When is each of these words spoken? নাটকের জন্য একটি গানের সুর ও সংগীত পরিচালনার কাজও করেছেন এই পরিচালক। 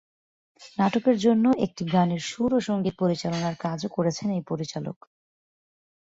নাটকের 0.77 1.17
জন্য 1.17 1.45
একটি 1.65 1.83
গানের 1.93 2.21
সুর 2.21 2.51
ও 2.53 2.59
সংগীত 2.59 2.95
পরিচালনার 2.99 3.55
কাজও 3.59 3.89
করেছেন 3.89 4.27
এই 4.31 4.43
পরিচালক। 4.47 4.97